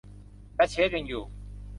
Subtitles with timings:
[0.55, 1.23] และเชฟยังอยู่